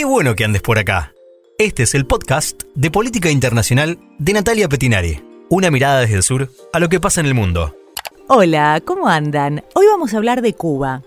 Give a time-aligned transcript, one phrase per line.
[0.00, 1.12] Qué bueno que andes por acá.
[1.58, 5.22] Este es el podcast de Política Internacional de Natalia Petinari.
[5.50, 7.76] Una mirada desde el sur a lo que pasa en el mundo.
[8.26, 9.62] Hola, ¿cómo andan?
[9.74, 11.02] Hoy vamos a hablar de Cuba.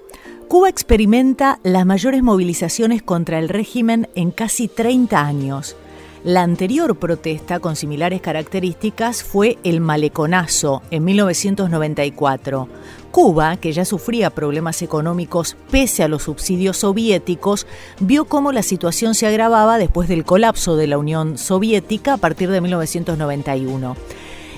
[0.47, 5.75] Cuba experimenta las mayores movilizaciones contra el régimen en casi 30 años.
[6.23, 12.69] La anterior protesta con similares características fue el Maleconazo en 1994.
[13.11, 17.67] Cuba, que ya sufría problemas económicos pese a los subsidios soviéticos,
[17.99, 22.49] vio cómo la situación se agravaba después del colapso de la Unión Soviética a partir
[22.49, 23.97] de 1991.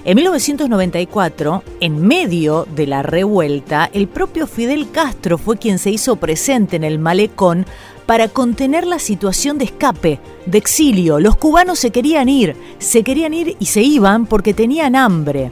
[0.07, 6.17] En 1994, en medio de la revuelta, el propio Fidel Castro fue quien se hizo
[6.17, 7.65] presente en el malecón
[8.05, 11.19] para contener la situación de escape, de exilio.
[11.19, 15.51] Los cubanos se querían ir, se querían ir y se iban porque tenían hambre.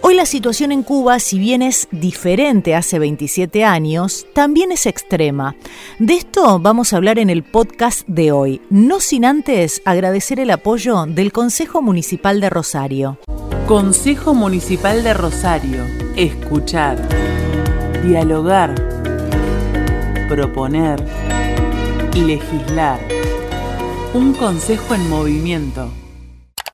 [0.00, 5.56] Hoy la situación en Cuba, si bien es diferente hace 27 años, también es extrema.
[5.98, 10.52] De esto vamos a hablar en el podcast de hoy, no sin antes agradecer el
[10.52, 13.18] apoyo del Consejo Municipal de Rosario.
[13.70, 15.86] Consejo Municipal de Rosario.
[16.16, 16.98] Escuchar.
[18.04, 18.74] Dialogar.
[20.28, 21.00] Proponer.
[22.16, 22.98] Legislar.
[24.12, 25.88] Un consejo en movimiento.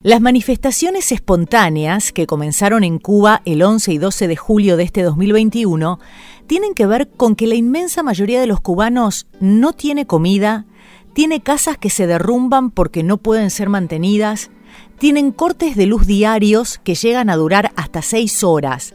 [0.01, 5.03] Las manifestaciones espontáneas que comenzaron en Cuba el 11 y 12 de julio de este
[5.03, 6.01] 2021
[6.47, 10.65] tienen que ver con que la inmensa mayoría de los cubanos no tiene comida,
[11.13, 14.51] tiene casas que se derrumban porque no pueden ser mantenidas,
[14.99, 18.95] tienen cortes de luz diarios que llegan a durar hasta seis horas.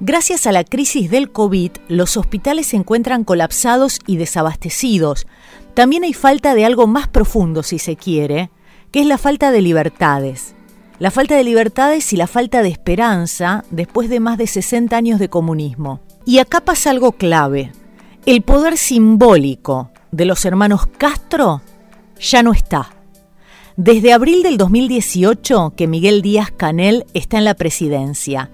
[0.00, 5.26] Gracias a la crisis del COVID, los hospitales se encuentran colapsados y desabastecidos.
[5.74, 8.50] También hay falta de algo más profundo, si se quiere,
[8.90, 10.54] que es la falta de libertades.
[10.98, 15.18] La falta de libertades y la falta de esperanza después de más de 60 años
[15.18, 16.00] de comunismo.
[16.24, 17.72] Y acá pasa algo clave.
[18.26, 21.62] El poder simbólico de los hermanos Castro
[22.20, 22.90] ya no está.
[23.76, 28.50] Desde abril del 2018 que Miguel Díaz Canel está en la presidencia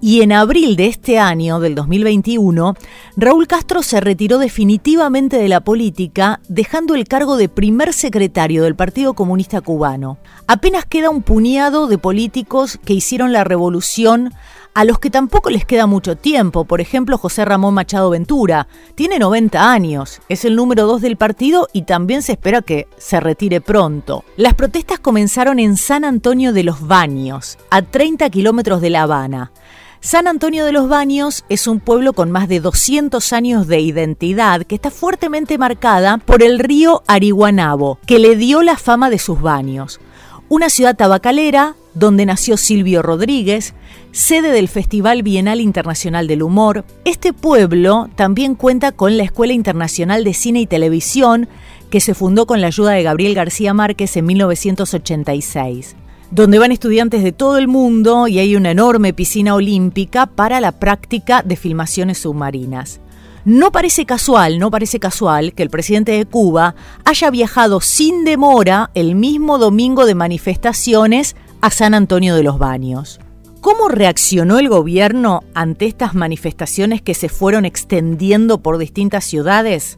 [0.00, 2.74] y en abril de este año, del 2021,
[3.16, 8.74] Raúl Castro se retiró definitivamente de la política, dejando el cargo de primer secretario del
[8.74, 10.18] Partido Comunista Cubano.
[10.48, 14.32] Apenas queda un puñado de políticos que hicieron la revolución
[14.74, 16.64] a los que tampoco les queda mucho tiempo.
[16.64, 18.68] Por ejemplo, José Ramón Machado Ventura.
[18.94, 23.20] Tiene 90 años, es el número 2 del partido y también se espera que se
[23.20, 24.24] retire pronto.
[24.36, 29.52] Las protestas comenzaron en San Antonio de los Baños, a 30 kilómetros de La Habana.
[30.00, 34.62] San Antonio de los Baños es un pueblo con más de 200 años de identidad
[34.62, 39.40] que está fuertemente marcada por el río Ariguanabo, que le dio la fama de sus
[39.40, 40.00] baños.
[40.48, 43.74] Una ciudad tabacalera donde nació Silvio Rodríguez,
[44.12, 46.84] sede del Festival Bienal Internacional del Humor.
[47.04, 51.48] Este pueblo también cuenta con la Escuela Internacional de Cine y Televisión,
[51.90, 55.96] que se fundó con la ayuda de Gabriel García Márquez en 1986
[56.32, 60.72] donde van estudiantes de todo el mundo y hay una enorme piscina olímpica para la
[60.72, 63.00] práctica de filmaciones submarinas.
[63.44, 66.74] No parece casual, no parece casual que el presidente de Cuba
[67.04, 73.20] haya viajado sin demora el mismo domingo de manifestaciones a San Antonio de los Baños.
[73.60, 79.96] ¿Cómo reaccionó el gobierno ante estas manifestaciones que se fueron extendiendo por distintas ciudades?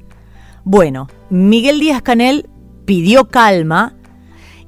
[0.64, 2.50] Bueno, Miguel Díaz Canel
[2.84, 3.94] pidió calma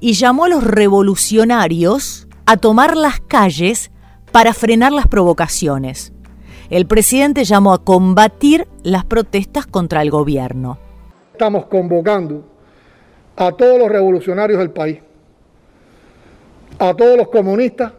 [0.01, 3.91] y llamó a los revolucionarios a tomar las calles
[4.33, 6.15] para frenar las provocaciones.
[6.71, 10.79] El presidente llamó a combatir las protestas contra el gobierno.
[11.33, 12.43] Estamos convocando
[13.37, 15.01] a todos los revolucionarios del país,
[16.79, 17.93] a todos los comunistas,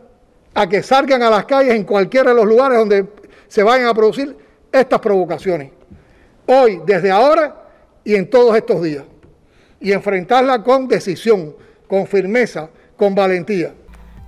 [0.53, 3.05] a que salgan a las calles en cualquiera de los lugares donde
[3.47, 4.35] se vayan a producir
[4.71, 5.71] estas provocaciones.
[6.45, 7.67] Hoy, desde ahora
[8.03, 9.03] y en todos estos días.
[9.79, 11.55] Y enfrentarla con decisión,
[11.87, 13.73] con firmeza, con valentía.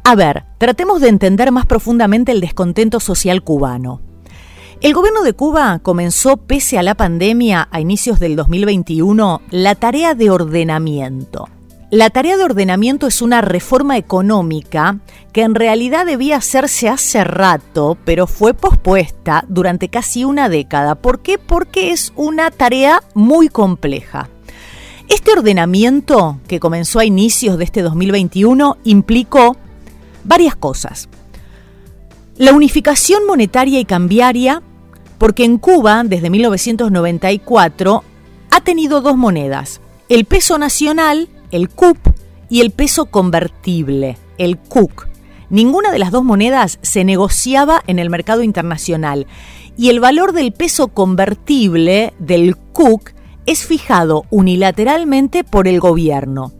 [0.03, 4.01] A ver, tratemos de entender más profundamente el descontento social cubano.
[4.81, 10.13] El gobierno de Cuba comenzó, pese a la pandemia, a inicios del 2021, la tarea
[10.15, 11.49] de ordenamiento.
[11.91, 14.99] La tarea de ordenamiento es una reforma económica
[15.33, 20.93] que en realidad debía hacerse hace rato, pero fue pospuesta durante casi una década.
[20.93, 21.39] ¿Por qué?
[21.39, 24.29] Porque es una tarea muy compleja.
[25.07, 29.57] Este ordenamiento, que comenzó a inicios de este 2021, implicó
[30.23, 31.09] varias cosas.
[32.37, 34.61] La unificación monetaria y cambiaria,
[35.17, 38.03] porque en Cuba, desde 1994,
[38.51, 41.97] ha tenido dos monedas, el peso nacional, el CUP,
[42.49, 45.07] y el peso convertible, el CUC.
[45.49, 49.27] Ninguna de las dos monedas se negociaba en el mercado internacional
[49.77, 53.13] y el valor del peso convertible, del CUC,
[53.45, 56.51] es fijado unilateralmente por el gobierno.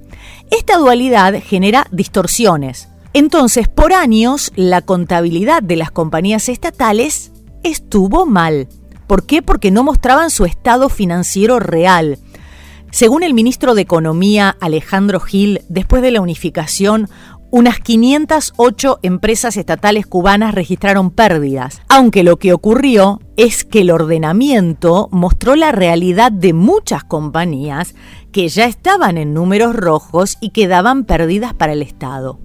[0.50, 2.89] Esta dualidad genera distorsiones.
[3.13, 7.31] Entonces, por años, la contabilidad de las compañías estatales
[7.63, 8.68] estuvo mal.
[9.06, 9.42] ¿Por qué?
[9.42, 12.19] Porque no mostraban su estado financiero real.
[12.91, 17.07] Según el ministro de Economía Alejandro Gil, después de la unificación,
[17.51, 25.07] unas 508 empresas estatales cubanas registraron pérdidas, aunque lo que ocurrió es que el ordenamiento
[25.12, 27.95] mostró la realidad de muchas compañías
[28.31, 32.39] que ya estaban en números rojos y que daban pérdidas para el Estado.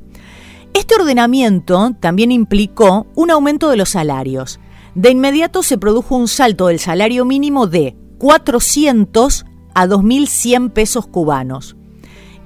[0.75, 4.61] Este ordenamiento también implicó un aumento de los salarios.
[4.95, 9.45] De inmediato se produjo un salto del salario mínimo de 400
[9.75, 11.77] a 2.100 pesos cubanos.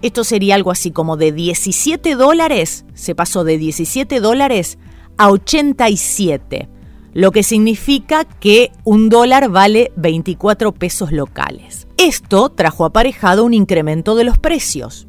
[0.00, 4.78] Esto sería algo así como de 17 dólares, se pasó de 17 dólares
[5.16, 6.68] a 87,
[7.14, 11.88] lo que significa que un dólar vale 24 pesos locales.
[11.96, 15.08] Esto trajo aparejado un incremento de los precios.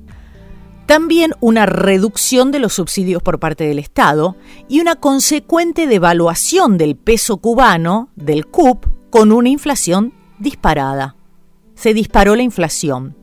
[0.88, 4.38] También una reducción de los subsidios por parte del Estado
[4.68, 11.19] y una consecuente devaluación del peso cubano, del CUP, con una inflación disparada.
[11.80, 13.16] Se disparó la inflación.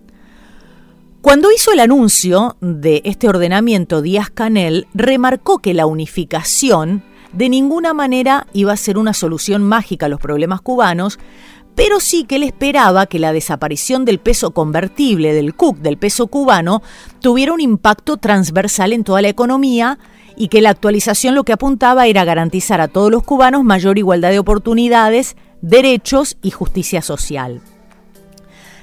[1.20, 7.02] Cuando hizo el anuncio de este ordenamiento, Díaz Canel remarcó que la unificación
[7.34, 11.18] de ninguna manera iba a ser una solución mágica a los problemas cubanos,
[11.74, 16.28] pero sí que él esperaba que la desaparición del peso convertible, del CUC, del peso
[16.28, 16.80] cubano,
[17.20, 19.98] tuviera un impacto transversal en toda la economía
[20.34, 24.30] y que la actualización lo que apuntaba era garantizar a todos los cubanos mayor igualdad
[24.30, 27.60] de oportunidades, derechos y justicia social.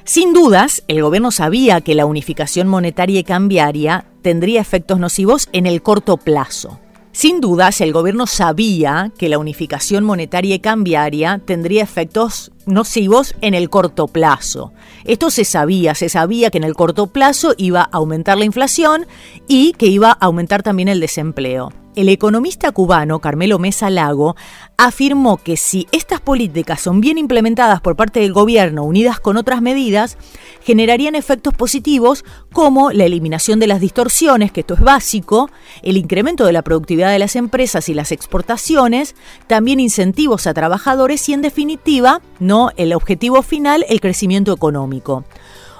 [0.05, 5.65] Sin dudas, el gobierno sabía que la unificación monetaria y cambiaria tendría efectos nocivos en
[5.65, 6.79] el corto plazo.
[7.13, 13.53] Sin dudas, el gobierno sabía que la unificación monetaria y cambiaria tendría efectos nocivos en
[13.53, 14.73] el corto plazo.
[15.05, 19.05] Esto se sabía, se sabía que en el corto plazo iba a aumentar la inflación
[19.47, 21.71] y que iba a aumentar también el desempleo.
[21.95, 24.35] El economista cubano Carmelo Mesa Lago
[24.77, 29.61] afirmó que si estas políticas son bien implementadas por parte del gobierno unidas con otras
[29.61, 30.17] medidas,
[30.63, 35.51] generarían efectos positivos como la eliminación de las distorsiones, que esto es básico,
[35.83, 39.15] el incremento de la productividad de las empresas y las exportaciones,
[39.45, 45.23] también incentivos a trabajadores y en definitiva, no el objetivo final, el crecimiento económico.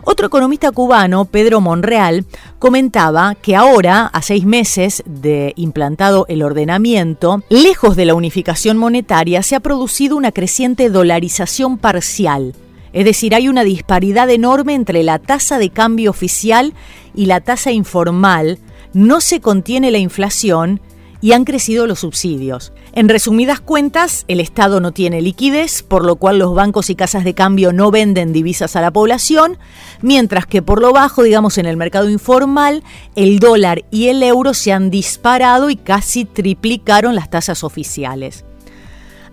[0.05, 2.25] Otro economista cubano, Pedro Monreal,
[2.59, 9.41] comentaba que ahora, a seis meses de implantado el ordenamiento, lejos de la unificación monetaria,
[9.43, 12.53] se ha producido una creciente dolarización parcial.
[12.91, 16.73] Es decir, hay una disparidad enorme entre la tasa de cambio oficial
[17.15, 18.59] y la tasa informal,
[18.93, 20.81] no se contiene la inflación
[21.23, 22.73] y han crecido los subsidios.
[22.91, 27.23] En resumidas cuentas, el Estado no tiene liquidez, por lo cual los bancos y casas
[27.23, 29.57] de cambio no venden divisas a la población,
[30.01, 32.83] mientras que por lo bajo, digamos en el mercado informal,
[33.15, 38.43] el dólar y el euro se han disparado y casi triplicaron las tasas oficiales.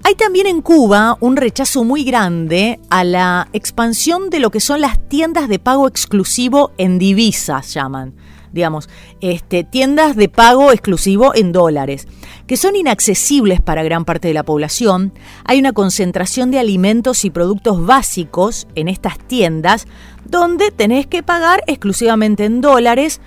[0.05, 4.81] Hay también en Cuba un rechazo muy grande a la expansión de lo que son
[4.81, 8.15] las tiendas de pago exclusivo en divisas, llaman
[8.53, 8.89] digamos,
[9.21, 12.07] este, tiendas de pago exclusivo en dólares,
[12.47, 15.13] que son inaccesibles para gran parte de la población.
[15.45, 19.87] Hay una concentración de alimentos y productos básicos en estas tiendas
[20.25, 23.21] donde tenés que pagar exclusivamente en dólares,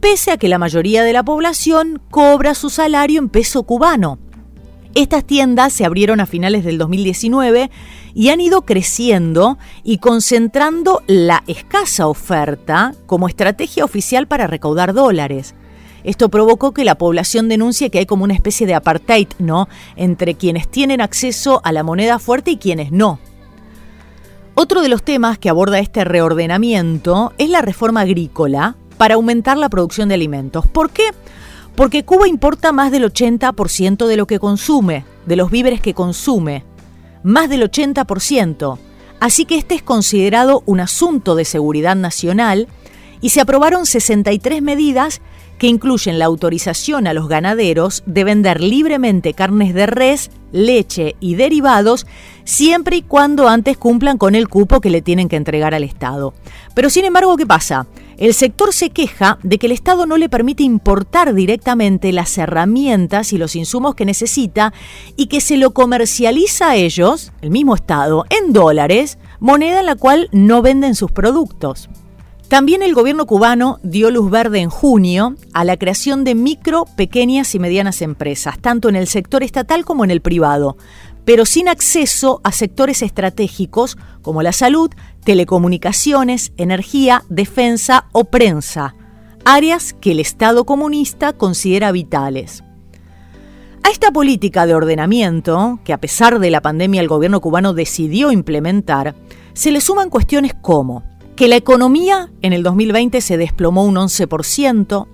[0.00, 4.18] pese a que la mayoría de la población cobra su salario en peso cubano.
[4.94, 7.70] Estas tiendas se abrieron a finales del 2019
[8.14, 15.54] y han ido creciendo y concentrando la escasa oferta como estrategia oficial para recaudar dólares.
[16.04, 19.68] Esto provocó que la población denuncie que hay como una especie de apartheid, ¿no?
[19.96, 23.18] Entre quienes tienen acceso a la moneda fuerte y quienes no.
[24.54, 29.68] Otro de los temas que aborda este reordenamiento es la reforma agrícola para aumentar la
[29.68, 30.66] producción de alimentos.
[30.66, 31.04] ¿Por qué?
[31.78, 36.64] Porque Cuba importa más del 80% de lo que consume, de los víveres que consume,
[37.22, 38.78] más del 80%.
[39.20, 42.66] Así que este es considerado un asunto de seguridad nacional
[43.20, 45.20] y se aprobaron 63 medidas
[45.58, 51.36] que incluyen la autorización a los ganaderos de vender libremente carnes de res, leche y
[51.36, 52.08] derivados,
[52.42, 56.34] siempre y cuando antes cumplan con el cupo que le tienen que entregar al Estado.
[56.74, 57.86] Pero sin embargo, ¿qué pasa?
[58.18, 63.32] El sector se queja de que el Estado no le permite importar directamente las herramientas
[63.32, 64.72] y los insumos que necesita
[65.14, 69.94] y que se lo comercializa a ellos, el mismo Estado, en dólares, moneda en la
[69.94, 71.88] cual no venden sus productos.
[72.48, 77.54] También el gobierno cubano dio luz verde en junio a la creación de micro, pequeñas
[77.54, 80.76] y medianas empresas, tanto en el sector estatal como en el privado,
[81.28, 84.90] pero sin acceso a sectores estratégicos como la salud,
[85.24, 88.94] telecomunicaciones, energía, defensa o prensa,
[89.44, 92.64] áreas que el Estado comunista considera vitales.
[93.82, 98.32] A esta política de ordenamiento, que a pesar de la pandemia el gobierno cubano decidió
[98.32, 99.14] implementar,
[99.52, 101.02] se le suman cuestiones como
[101.36, 105.06] que la economía en el 2020 se desplomó un 11%,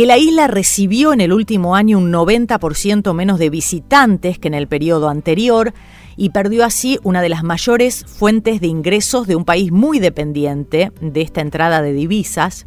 [0.00, 4.54] que la isla recibió en el último año un 90% menos de visitantes que en
[4.54, 5.74] el periodo anterior
[6.16, 10.90] y perdió así una de las mayores fuentes de ingresos de un país muy dependiente
[11.02, 12.64] de esta entrada de divisas,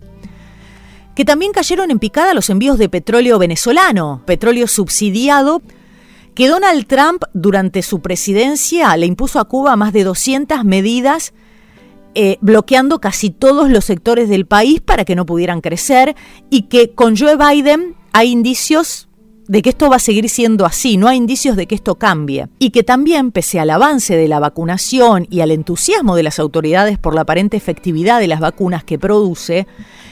[1.16, 5.64] que también cayeron en picada los envíos de petróleo venezolano, petróleo subsidiado,
[6.36, 11.34] que Donald Trump durante su presidencia le impuso a Cuba más de 200 medidas
[12.16, 16.16] eh, bloqueando casi todos los sectores del país para que no pudieran crecer
[16.50, 19.08] y que con Joe Biden hay indicios
[19.48, 22.48] de que esto va a seguir siendo así, no hay indicios de que esto cambie.
[22.60, 26.98] Y que también, pese al avance de la vacunación y al entusiasmo de las autoridades
[26.98, 29.68] por la aparente efectividad de las vacunas que produce,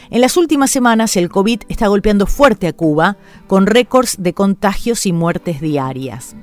[0.10, 3.18] en las últimas semanas el COVID está golpeando fuerte a Cuba,
[3.48, 6.36] con récords de contagios y muertes diarias.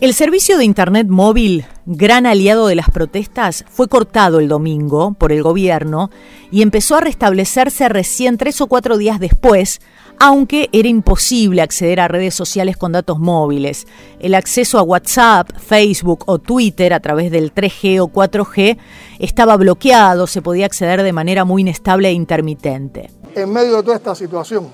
[0.00, 5.32] El servicio de Internet móvil, gran aliado de las protestas, fue cortado el domingo por
[5.32, 6.10] el gobierno
[6.52, 9.80] y empezó a restablecerse recién tres o cuatro días después,
[10.20, 13.88] aunque era imposible acceder a redes sociales con datos móviles.
[14.20, 18.78] El acceso a WhatsApp, Facebook o Twitter a través del 3G o 4G
[19.18, 23.10] estaba bloqueado, se podía acceder de manera muy inestable e intermitente.
[23.34, 24.68] En medio de toda esta situación,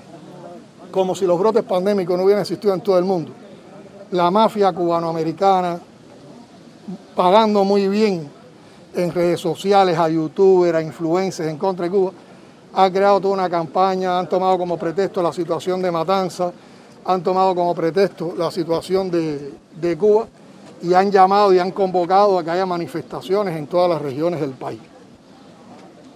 [0.91, 3.31] como si los brotes pandémicos no hubieran existido en todo el mundo,
[4.15, 5.79] la mafia cubanoamericana
[7.15, 8.29] pagando muy bien
[8.93, 12.11] en redes sociales a youtubers, a influencers en contra de Cuba,
[12.73, 16.51] ha creado toda una campaña, han tomado como pretexto la situación de Matanza,
[17.05, 20.27] han tomado como pretexto la situación de, de Cuba
[20.81, 24.51] y han llamado y han convocado a que haya manifestaciones en todas las regiones del
[24.51, 24.79] país.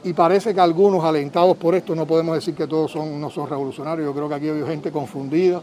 [0.03, 3.49] Y parece que algunos alentados por esto, no podemos decir que todos son, no son
[3.49, 5.61] revolucionarios, yo creo que aquí hay gente confundida,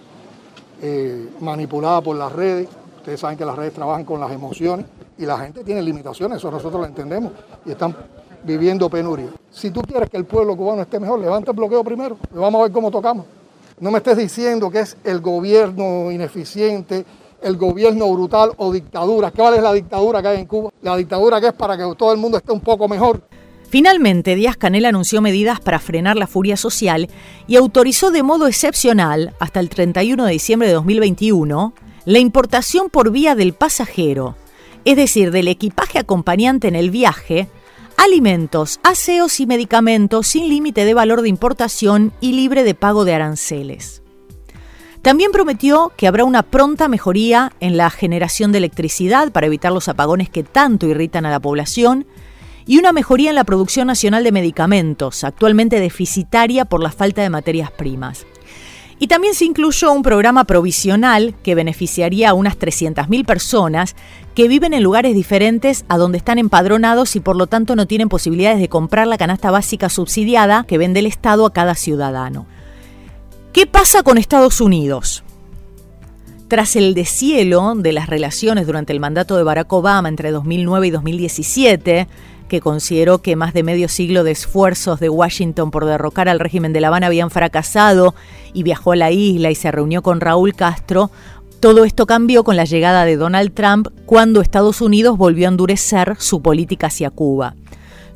[0.83, 2.69] eh, manipulada por las redes.
[2.99, 4.87] Ustedes saben que las redes trabajan con las emociones
[5.19, 7.33] y la gente tiene limitaciones, eso nosotros lo entendemos
[7.65, 7.97] y están
[8.43, 9.29] viviendo penuria.
[9.51, 12.65] Si tú quieres que el pueblo cubano esté mejor, levanta el bloqueo primero, vamos a
[12.65, 13.27] ver cómo tocamos.
[13.79, 17.05] No me estés diciendo que es el gobierno ineficiente,
[17.43, 19.31] el gobierno brutal o dictadura.
[19.31, 20.71] ¿Qué vale la dictadura que hay en Cuba?
[20.83, 23.21] La dictadura que es para que todo el mundo esté un poco mejor.
[23.69, 27.09] Finalmente, Díaz Canel anunció medidas para frenar la furia social
[27.47, 33.11] y autorizó de modo excepcional, hasta el 31 de diciembre de 2021, la importación por
[33.11, 34.37] vía del pasajero,
[34.85, 37.49] es decir, del equipaje acompañante en el viaje,
[37.97, 43.15] alimentos, aseos y medicamentos sin límite de valor de importación y libre de pago de
[43.15, 44.03] aranceles.
[45.03, 49.89] También prometió que habrá una pronta mejoría en la generación de electricidad para evitar los
[49.89, 52.07] apagones que tanto irritan a la población
[52.67, 57.31] y una mejoría en la producción nacional de medicamentos, actualmente deficitaria por la falta de
[57.31, 58.27] materias primas.
[58.99, 63.95] Y también se incluyó un programa provisional que beneficiaría a unas 300.000 personas
[64.35, 68.09] que viven en lugares diferentes a donde están empadronados y por lo tanto no tienen
[68.09, 72.47] posibilidades de comprar la canasta básica subsidiada que vende el Estado a cada ciudadano.
[73.53, 75.23] ¿Qué pasa con Estados Unidos?
[76.49, 80.91] Tras el deshielo de las relaciones durante el mandato de Barack Obama entre 2009 y
[80.91, 82.09] 2017,
[82.49, 86.73] que consideró que más de medio siglo de esfuerzos de Washington por derrocar al régimen
[86.73, 88.15] de La Habana habían fracasado
[88.53, 91.11] y viajó a la isla y se reunió con Raúl Castro,
[91.61, 96.17] todo esto cambió con la llegada de Donald Trump cuando Estados Unidos volvió a endurecer
[96.19, 97.55] su política hacia Cuba.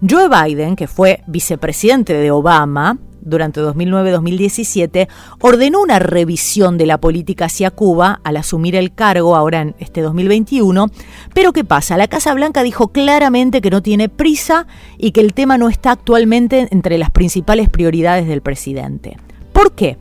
[0.08, 5.08] Joe Biden, que fue vicepresidente de Obama, durante 2009-2017,
[5.40, 10.00] ordenó una revisión de la política hacia Cuba al asumir el cargo ahora en este
[10.02, 10.88] 2021.
[11.34, 11.96] Pero ¿qué pasa?
[11.96, 14.66] La Casa Blanca dijo claramente que no tiene prisa
[14.98, 19.16] y que el tema no está actualmente entre las principales prioridades del presidente.
[19.52, 19.98] ¿Por qué?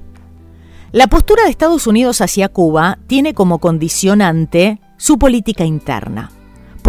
[0.91, 6.31] La postura de Estados Unidos hacia Cuba tiene como condicionante su política interna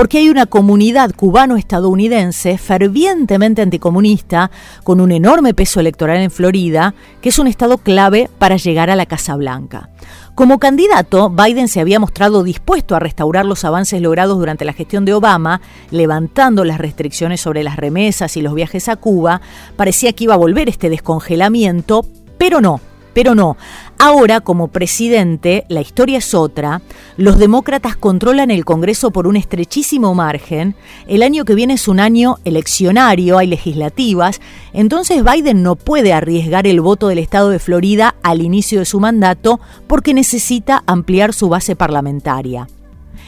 [0.01, 4.51] porque hay una comunidad cubano-estadounidense fervientemente anticomunista,
[4.83, 8.97] con un enorme peso electoral en Florida, que es un estado clave para llegar a
[8.97, 9.91] la Casa Blanca.
[10.35, 15.05] Como candidato, Biden se había mostrado dispuesto a restaurar los avances logrados durante la gestión
[15.05, 19.43] de Obama, levantando las restricciones sobre las remesas y los viajes a Cuba.
[19.77, 22.07] Parecía que iba a volver este descongelamiento,
[22.39, 22.81] pero no.
[23.13, 23.57] Pero no,
[24.01, 26.81] ahora como presidente la historia es otra,
[27.19, 30.75] los demócratas controlan el Congreso por un estrechísimo margen,
[31.07, 34.41] el año que viene es un año eleccionario, hay legislativas,
[34.73, 39.01] entonces Biden no puede arriesgar el voto del estado de Florida al inicio de su
[39.01, 42.69] mandato porque necesita ampliar su base parlamentaria.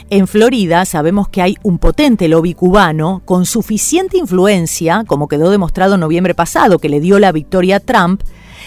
[0.09, 5.95] En Florida sabemos que hay un potente lobby cubano con suficiente influencia, como quedó demostrado
[5.95, 8.23] en noviembre pasado, que le dio la victoria a Trump,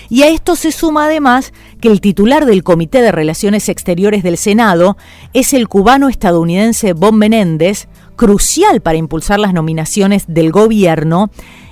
[0.10, 4.38] y a esto se suma además que el titular del Comité de Relaciones Exteriores del
[4.38, 4.98] Senado
[5.34, 11.30] es el cubano estadounidense Bob Menéndez, crucial para impulsar las nominaciones del gobierno,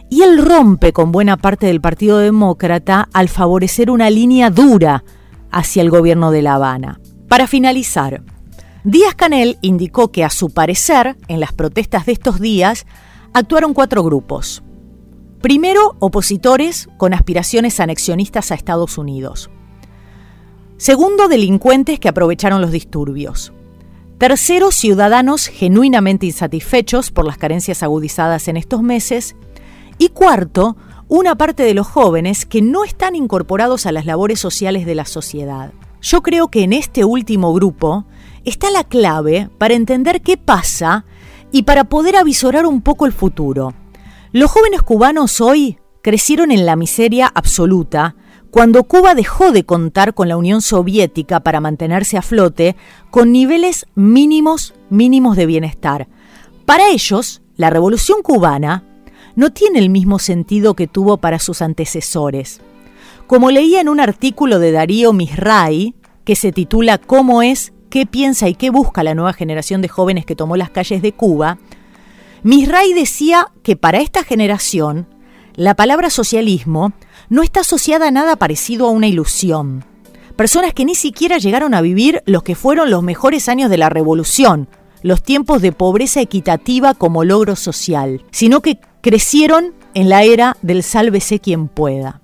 [0.10, 5.03] y él rompe con buena parte del Partido Demócrata al favorecer una línea dura
[5.51, 7.00] hacia el gobierno de La Habana.
[7.27, 8.22] Para finalizar,
[8.84, 12.86] Díaz Canel indicó que a su parecer, en las protestas de estos días,
[13.34, 14.62] actuaron cuatro grupos.
[15.44, 19.50] Primero, opositores con aspiraciones anexionistas a Estados Unidos.
[20.78, 23.52] Segundo, delincuentes que aprovecharon los disturbios.
[24.18, 29.36] Tercero, ciudadanos genuinamente insatisfechos por las carencias agudizadas en estos meses.
[29.98, 30.78] Y cuarto,
[31.10, 35.04] una parte de los jóvenes que no están incorporados a las labores sociales de la
[35.04, 35.74] sociedad.
[36.02, 38.06] Yo creo que en este último grupo
[38.46, 41.04] está la clave para entender qué pasa
[41.52, 43.74] y para poder avisorar un poco el futuro.
[44.34, 48.16] Los jóvenes cubanos hoy crecieron en la miseria absoluta
[48.50, 52.75] cuando Cuba dejó de contar con la Unión Soviética para mantenerse a flote
[53.12, 56.08] con niveles mínimos, mínimos de bienestar.
[56.66, 58.84] Para ellos, la revolución cubana
[59.36, 62.60] no tiene el mismo sentido que tuvo para sus antecesores.
[63.28, 68.50] Como leía en un artículo de Darío Misray, que se titula ¿Cómo es, qué piensa
[68.50, 71.60] y qué busca la nueva generación de jóvenes que tomó las calles de Cuba?,
[72.44, 75.08] Misray decía que para esta generación
[75.56, 76.92] la palabra socialismo
[77.30, 79.86] no está asociada a nada parecido a una ilusión.
[80.36, 83.88] Personas que ni siquiera llegaron a vivir los que fueron los mejores años de la
[83.90, 84.68] revolución,
[85.04, 90.84] los tiempos de pobreza equitativa como logro social, sino que crecieron en la era del
[90.84, 92.20] sálvese quien pueda.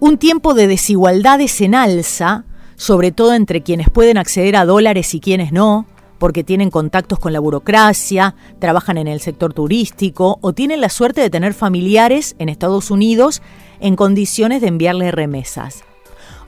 [0.00, 2.44] Un tiempo de desigualdades en alza,
[2.76, 5.86] sobre todo entre quienes pueden acceder a dólares y quienes no,
[6.18, 11.20] porque tienen contactos con la burocracia, trabajan en el sector turístico o tienen la suerte
[11.20, 13.42] de tener familiares en Estados Unidos
[13.80, 15.84] en condiciones de enviarle remesas.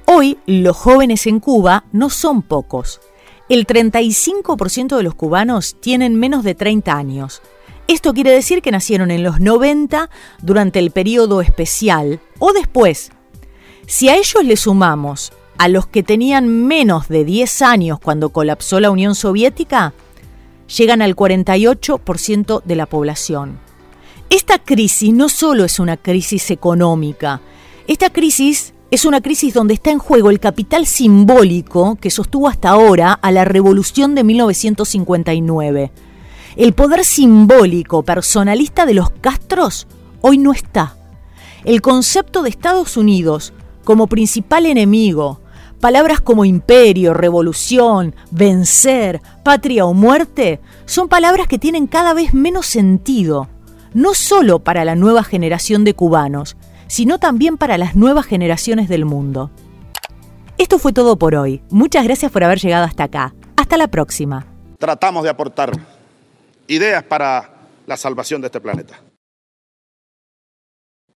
[0.07, 3.01] Hoy los jóvenes en Cuba no son pocos.
[3.49, 7.43] El 35% de los cubanos tienen menos de 30 años.
[7.87, 10.11] Esto quiere decir que nacieron en los 90
[10.43, 13.11] durante el periodo especial o después.
[13.87, 18.81] Si a ellos le sumamos a los que tenían menos de 10 años cuando colapsó
[18.81, 19.93] la Unión Soviética,
[20.77, 23.59] llegan al 48% de la población.
[24.31, 27.41] Esta crisis no solo es una crisis económica,
[27.87, 32.71] esta crisis es una crisis donde está en juego el capital simbólico que sostuvo hasta
[32.71, 35.93] ahora a la revolución de 1959.
[36.57, 39.87] El poder simbólico personalista de los Castros
[40.21, 40.97] hoy no está.
[41.65, 43.53] El concepto de Estados Unidos
[43.85, 45.41] como principal enemigo,
[45.81, 52.67] Palabras como imperio, revolución, vencer, patria o muerte son palabras que tienen cada vez menos
[52.67, 53.49] sentido,
[53.95, 56.57] no solo para la nueva generación de cubanos,
[56.89, 59.53] sino también para las nuevas generaciones del mundo.
[60.57, 61.63] Esto fue todo por hoy.
[61.71, 63.35] Muchas gracias por haber llegado hasta acá.
[63.57, 64.47] Hasta la próxima.
[64.79, 65.71] Tratamos de aportar
[66.67, 67.53] ideas para
[67.87, 69.01] la salvación de este planeta.